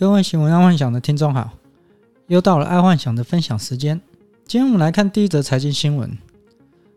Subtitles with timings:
[0.00, 1.50] 各位新闻爱幻想的听众好，
[2.28, 4.00] 又到了爱幻想的分享时间。
[4.46, 6.16] 今天我们来看第一则财经新闻：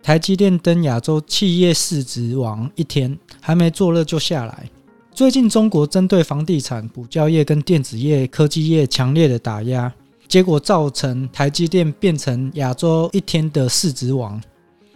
[0.00, 4.70] 台积电登亚洲企业市值王一天，还没坐热就下来。
[5.12, 9.92] 最近中国针对房地产、补教业跟电子业、科技业强烈的打压，
[10.28, 14.40] 结果造成台积电变成亚洲一天的市值王。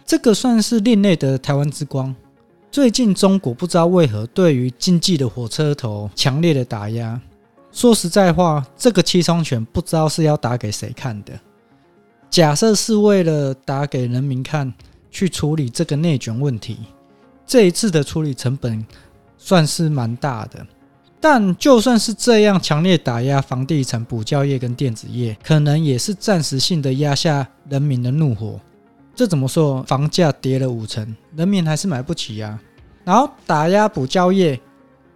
[0.05, 2.15] 这个算是另类的台湾之光。
[2.71, 7.19] 最近中国不知道为何对于经济的火车头强烈的打压。
[7.77, 11.33] 说实在话，这个七伤拳不知道是要打给谁看的。
[12.27, 14.73] 假设是为了打给人民看，
[15.11, 16.79] 去处理这个内卷问题，
[17.45, 18.83] 这一次的处理成本
[19.37, 20.65] 算是蛮大的。
[21.21, 28.59] 但就算是这样强烈打压房地产、补教业跟电子业，可能也是暂时性的压下人民的怒火。
[29.13, 29.83] 这怎么说？
[29.83, 32.59] 房价跌了五成，人民还是买不起呀。
[33.03, 34.59] 然后打压补教业。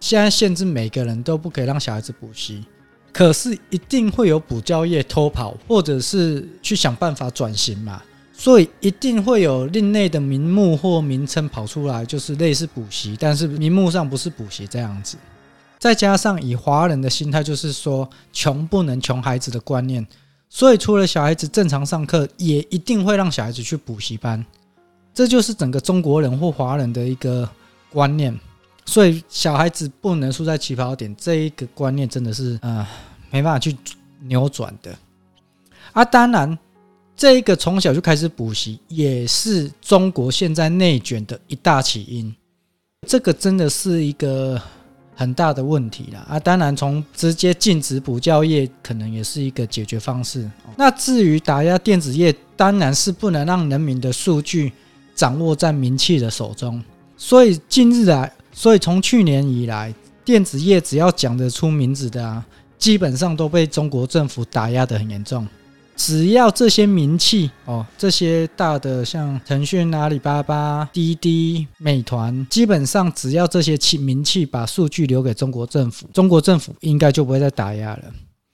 [0.02, 2.64] 现在限制每个人都不可以让小孩子补习，
[3.12, 15.16] 可是一定会有补教业偷跑，或者是去想办法转型嘛，所以一定会有另类的名目或名称跑出来，就是类似补习，但是名目上不是补习这样子。
[15.78, 20.04] 再加上以华人的心态，就是说穷不能穷孩子的观念，
[20.48, 24.44] 所以除了小孩子正常上课，也一定会让小孩子去补习班，
[25.14, 27.48] 这就是整个中国人或华人的一个
[27.92, 28.36] 观念。
[28.84, 32.86] 所以小孩子不能输在起跑点，这一个观念真的是呃
[33.30, 33.74] 没办法去
[34.24, 34.94] 扭转的
[35.92, 36.04] 啊！
[36.04, 36.58] 当然，
[37.16, 42.34] 这一个从小就开始补习，也是中国现在内卷的一大起因。
[43.06, 44.60] 这个真的是一个
[45.14, 46.38] 很大的问题了啊！
[46.38, 50.50] 当然，从直接禁止补教业，可能也是一个解决方式。
[50.76, 54.72] 那至于打压电子业，当然是不能让人民的数据
[55.14, 56.82] 掌握在民企的手中。
[57.16, 58.30] 所以近日来。
[58.52, 62.44] 所以从去年以来，电子业只要讲得出名字的啊，
[62.78, 65.46] 基本上都被中国政府打压得很严重。
[65.94, 78.04] 只要这些名气哦，这些大的像腾讯、阿里巴巴、滴滴、美团，基本上只要这些气名气把数据留给中国政府，中国政府应该就不会再打压了。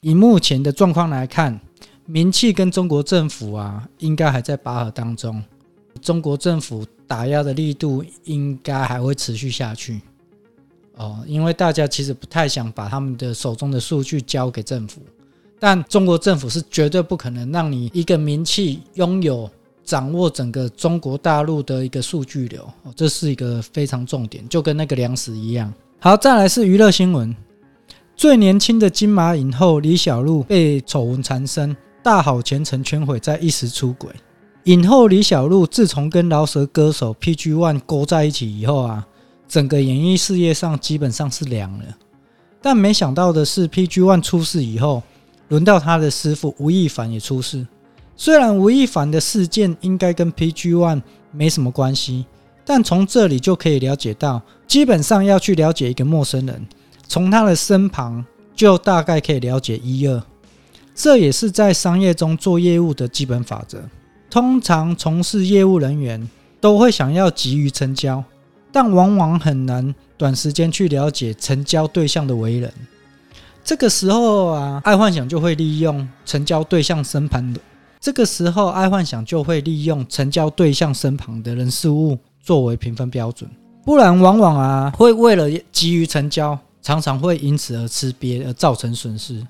[0.00, 1.58] 以目前的状况来看，
[2.06, 5.42] 名气跟中国政府啊，应该还在拔河当中。
[6.02, 10.00] 中国政府打压的力度应该还会持续下去
[10.96, 15.00] 哦，因为大家其实不太想把他们的手中的数据交给政府，
[15.58, 19.50] 但中国政府是绝对不可能让你一个民企拥有
[19.84, 25.72] 掌握整个中国大陆的一个数据流，这是一个非常重点，就跟那个粮食一样。
[26.00, 27.34] 好，再来是娱乐新闻，
[28.14, 34.10] 最年轻的金马影后李小璐被丑闻缠身，大好前程全毁，在一时出轨。
[34.68, 39.06] 影后李小璐自从跟饶舌歌手 PG One 勾在一起以后啊，
[39.48, 41.84] 整个演艺事业上基本上是凉了。
[42.60, 45.02] 但没想到的是，PG One 出事以后，
[45.48, 47.66] 轮到他的师傅吴亦凡也出事。
[48.14, 51.00] 虽然吴亦凡的事件应该跟 PG One
[51.32, 52.26] 没什么关系，
[52.66, 56.68] 但从这里就可以了解到，基本上要去了解一个陌生人，
[57.06, 58.22] 从他的身旁
[58.54, 60.22] 就大概可以了解一二。
[60.94, 63.82] 这也是在商业中做业务的基本法则。
[64.30, 66.28] 通常从事业务人员
[66.60, 68.22] 都会想要急于成交，
[68.70, 72.72] 但往往很难短时间去了解成交对象的为人。
[73.64, 77.60] 这个时候啊，爱幻想就会利用成交对象身旁的。
[78.00, 83.50] 这个时候，爱幻想就会利用成交对象身旁的人事物作为评分标准。
[83.84, 89.44] 不然，往往啊会为了急于成交，常常会因此而吃瘪，而造成损失。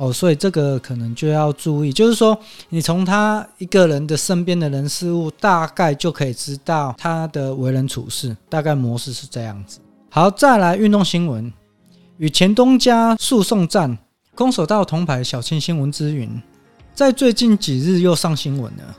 [0.00, 2.34] 哦，所以这个可能就要注意，就是说，
[2.70, 9.78] 你从他一个人的身边的人事物，大概就可以知道他的为人处事，大概模式是这样子。
[10.08, 11.52] 好，再来运动新闻，
[12.16, 13.98] 与前东家诉讼战，
[14.34, 16.40] 空手道铜牌小清新文之云，
[16.94, 18.96] 在最近几日又上新闻了，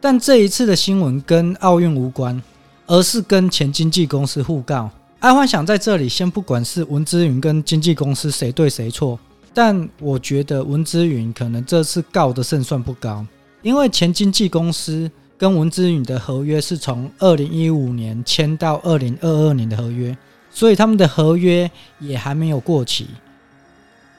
[0.00, 2.42] 但这一次的新闻跟奥运无关，
[2.86, 4.90] 而是跟前经纪公司互告。
[5.18, 9.20] 爱幻想在这里先不管是文之云跟经纪公司谁对谁错。
[9.60, 13.26] 但我觉得文之云可能这次告的胜算不高，
[13.60, 20.16] 因为前经纪公司跟文之云的合约是从二零一五年签到二零二二年的合约，
[20.48, 21.68] 所以他们的合约
[21.98, 23.08] 也还没有过期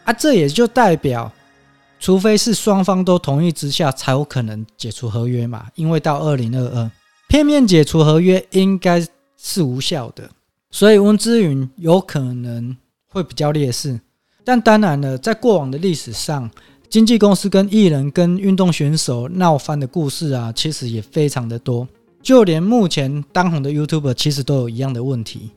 [0.03, 0.11] 啊。
[0.11, 1.31] 这也就代表，
[2.01, 5.67] 除非是双方都同意之下，才有可能解除合约嘛。
[5.75, 6.91] 因为到二零二二，
[7.29, 9.07] 片面解除合约应该
[9.37, 10.29] 是无效的，
[10.69, 12.75] 所以文之云有可能
[13.07, 14.01] 会比较劣势。
[14.43, 16.49] 但当然了，在过往的历史上，
[16.89, 21.87] 经纪公司跟艺人跟运动选手闹翻的故事啊，其实也非常的多。
[22.21, 25.51] 就连目前当红的 YouTuber，其实都有一样的问题。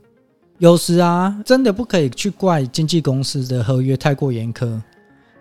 [0.58, 4.80] 有时啊，真的不可以去怪经纪公司的合约太过严苛。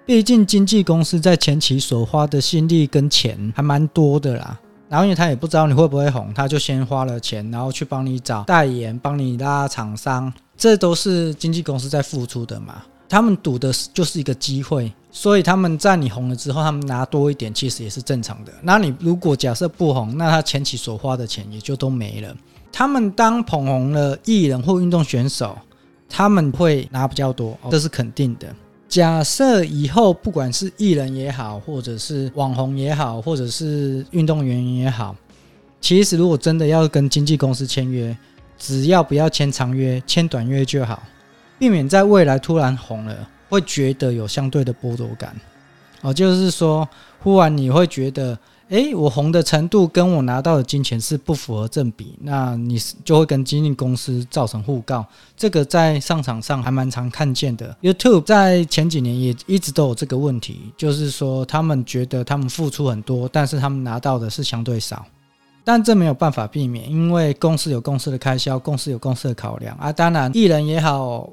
[0.03, 4.59] 毕竟经纪公司在前期所花的心力跟钱还蛮多的啦。
[4.89, 12.83] 然后因为他也不知道你会不会红，他就先花了钱，然后去帮你找代言，帮你拉厂商，这都是经纪公司在付出的嘛。
[13.11, 18.53] 他们赌的就是一个机会，所以他们在你红了之后，他们拿多一点，其实也是正常的。
[18.61, 22.33] 那你如果假设不红，那他前期所花的钱也就都没了。
[22.71, 25.57] 他们当捧红了艺人或运动选手，
[26.07, 28.47] 他们会拿比较多，这是肯定的。
[28.87, 35.13] 假设以后不管是艺人也好，或者是网红也好，或者是运动员也好，
[35.81, 38.15] 其实如果真的要跟经纪公司签约，
[38.57, 41.03] 只要不要签长约，签短约就好。
[41.61, 43.15] 避免在未来突然红了，
[43.47, 45.35] 会觉得有相对的剥夺感
[46.01, 48.35] 哦，就是说，忽然你会觉得，
[48.69, 55.05] 诶，我红的程度跟我拿到的金钱是不符合正比，那你就会跟经纪公司造成互告。
[55.37, 57.77] 这个在商场上还蛮常看见的。
[57.83, 65.05] YouTube 在前几年也一直都有这个问题，就是说他们觉得他们付出很多，但是他们拿到的是相对少，
[65.63, 69.93] 但这没有办法避免，因为公司有公司的开销，公司有公司的考量啊。
[69.93, 71.29] 当然，艺人也好。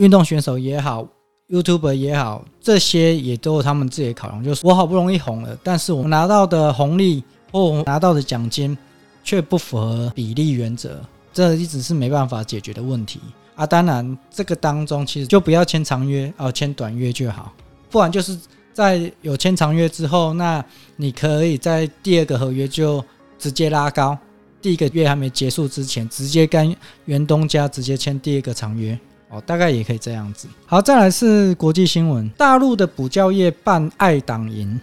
[0.00, 1.06] 运动选手也好
[1.50, 4.42] ，YouTuber 也好，这些也都有他们自己的考量。
[4.42, 8.76] 就是我好不容易红了，但是我拿到的红利或我拿到的奖金
[9.22, 10.98] 却不符合比例原则，
[11.34, 13.20] 这一直是没办法解决的问题
[13.54, 13.66] 啊。
[13.66, 17.52] 当然，这个当中其实就不要签长约哦，签短约就好。
[17.90, 18.38] 不然就是
[18.72, 20.64] 在有签长约之后，那
[20.96, 23.04] 你可以在第二个合约就
[23.38, 24.16] 直接拉高，
[24.62, 26.74] 第一个月还没结束之前，直接跟
[27.04, 28.98] 原东家直接签第二个长约。
[29.30, 30.48] 哦，大概也可以这样子。
[30.66, 32.28] 好，再来是国际新闻。
[32.30, 34.78] 大陆的补教业办爱党营。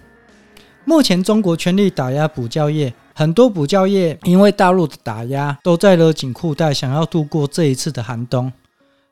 [0.85, 8.51] 目前中国全力打压补教业，很多补教业因为大陆的打压，都在勒紧裤带，想要度过这一次的寒冬。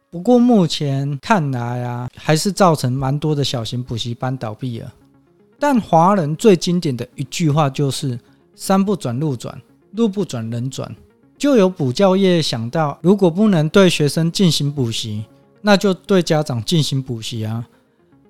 [0.10, 4.94] 不过目前看来啊，还是造成蛮多的小型补习班倒闭了。
[5.60, 8.18] 但华人最经典的一句话就是
[8.56, 9.62] “山不转路转，
[9.92, 10.90] 路不转人转”。
[11.38, 15.26] 就有补教业想到，如果不能对学生进行补习，
[15.62, 17.66] 那就对家长进行补习啊。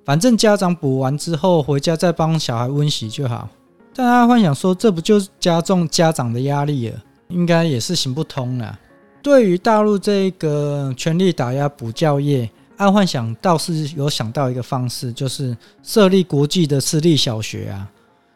[0.03, 3.49] 反正家长补完之后回家再帮小孩温习就好。
[3.95, 7.01] 但阿幻想说，这不就是加重家长的压力了？
[7.29, 8.77] 应该也是行不通了。
[9.23, 17.89] 对于大陆这个全力打压补教业，阿幻想倒是有想到一个方式，就是设立国际的私立小学啊。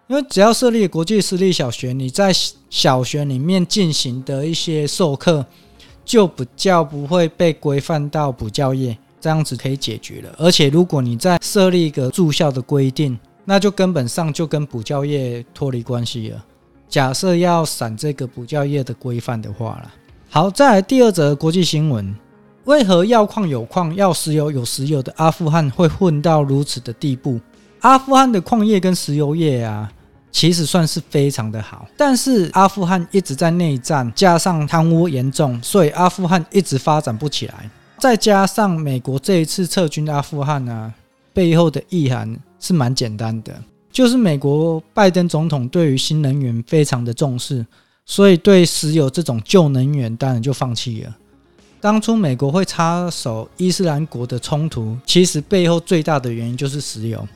[0.10, 2.34] 因为只要设立国际私立小学，你在
[2.68, 5.46] 小学里面进行的一些授课，
[6.04, 10.34] 就比较不会被规范到补教业，这样子可以解决了。
[10.40, 16.44] 而且如果你再设立一个住校的规定，那就根本上就跟补教业脱离关系了。
[16.88, 19.94] 假设要闪这个补教业的规范的话了。
[20.28, 22.16] 好，再来第二则国际新闻：
[22.66, 27.40] 为何要矿有矿，要石油有石油的阿富汗会混到如此的地步？
[27.82, 29.94] 阿富汗的矿业跟石油业啊。
[30.32, 37.70] 其实算是非常的好，但是阿富汗一直在内战，加上贪污严重，所以阿富汗一直发展不起来。
[37.98, 40.94] 再加上美国这一次撤军阿富汗呢、
[41.34, 43.54] 背后的意涵是蛮简单的，
[43.92, 47.66] 就是美国拜登总统对于新能源非常的重视，
[48.06, 51.16] 所以对石油这种旧能源当然就放弃了。
[51.82, 57.28] 当初美国会插手伊斯兰国的冲突，其实背后最大的原因就是石油。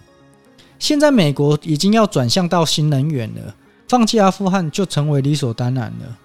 [0.84, 3.56] 现在美国已经要转向到新能源了，
[3.88, 6.18] 放弃阿富汗就成为理所当然了。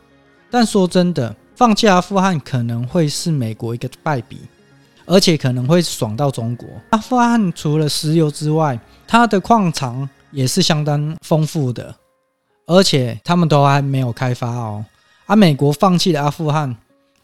[0.51, 4.41] 但说真的，放弃阿富汗可能会是美国一个败笔，
[5.07, 6.67] 而且可能会爽到中国。
[6.91, 11.95] 阿富汗除了石油之外，它的矿藏也是相当丰富的，
[12.67, 14.85] 而且他们都还没有开发哦。
[15.27, 16.77] 而、美国放弃了阿富汗。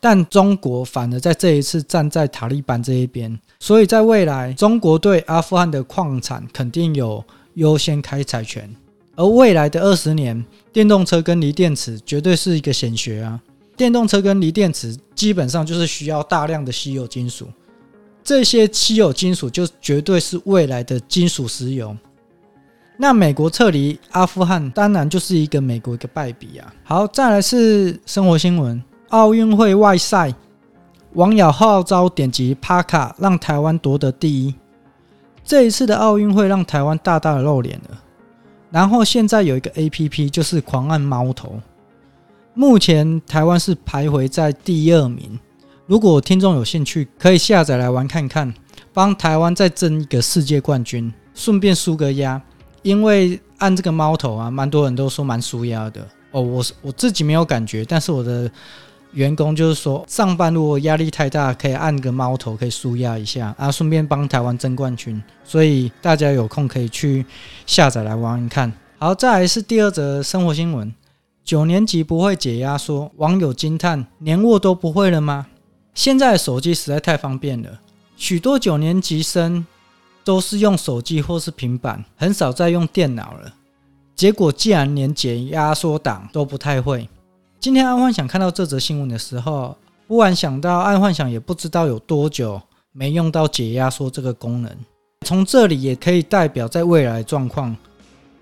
[0.04, 8.68] 但中国反而在这一次站在塔利班这一边，所以在未来，中国对阿富汗的矿产肯定有优先开采权。
[9.16, 10.44] 而未来的二十年，
[10.74, 13.40] 电动车跟锂电池绝对是一个显学啊！
[13.78, 17.48] 电动车跟锂电池基本上就是需要大量的稀有金属，
[18.22, 21.96] 这些稀有金属就绝对是未来的金属石油。
[22.98, 26.74] 那美国撤离阿富汗，当然就是一个美国一个败笔啊！
[26.84, 28.82] 好，再来是生活新闻。
[29.14, 30.34] 奥运会外赛，
[31.12, 34.52] 网友号召点击帕卡，让台湾夺得第一。
[35.44, 38.02] 这一次的奥运会让台湾大大的露脸了。
[38.72, 41.60] 然后现在有一个 APP，就是狂按猫头。
[42.54, 45.38] 目前台湾是徘徊在第二名。
[45.86, 48.52] 如果听众有兴趣，可以下载来玩看看，
[48.92, 52.42] 帮台湾再争一个世界冠军，顺便输个压。
[52.82, 56.42] 因为按这个猫头啊，蛮多人都说蛮输压的哦。
[56.42, 58.50] 我我自己没有感觉，但是我的。
[59.14, 65.22] 员工就是说，上班如果压力太大，可以按个猫头，可以舒压一下啊，顺便帮台湾争冠军。
[65.44, 67.24] 所以大家有空可以去
[67.64, 68.72] 下载来玩玩看。
[68.98, 70.92] 好，再来是第二则生活新闻：
[71.44, 75.46] 九年级不会解压缩，网友惊叹，连握都不会了吗？
[75.94, 77.80] 现在手机实在太方便了，
[78.16, 79.64] 许多九年级生
[80.24, 83.54] 都是用手机或是平板，很少再用电脑了。
[84.16, 87.08] 结果竟然连解压缩档都不太会。
[87.64, 89.74] 今天安幻想看到这则新闻的时候，
[90.06, 92.60] 忽然想到安幻想也不知道有多久
[92.92, 94.70] 没用到解压缩这个功能。
[95.22, 97.74] 从这里也可以代表在未来状况，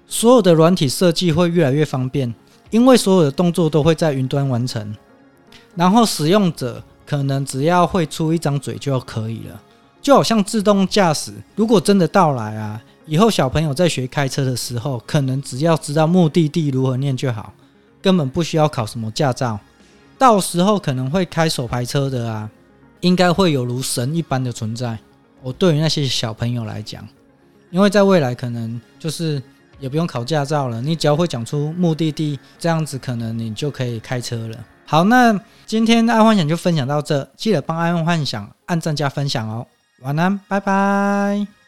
[0.08, 2.34] 所有的软体设计会越来越方便，
[2.70, 4.92] 因为所有的动作都会在云端完成，
[5.76, 9.62] 然后使用者可能只要会出一张嘴就可以了。
[10.00, 17.52] 就好像自动驾驶，如果真的到来啊，以后小朋友在学开车的时候，可能只要知道目的地如何念就好。
[18.02, 19.58] 根本不需要考什么驾照，
[20.18, 22.50] 到时候可能会开手牌车的啊，
[23.00, 24.98] 应该会有如神一般的存在。
[25.42, 27.06] 我对于那些小朋友来讲，
[27.70, 29.42] 因为在未来可能就是
[29.80, 34.56] 也不用考驾照了，你只要会讲出目的地，这样子可能你就可以开车了。
[34.84, 39.66] 好，那今天的爱幻想就分享到这，记得帮爱幻想按赞加分享哦。
[40.00, 41.61] 晚安，拜拜。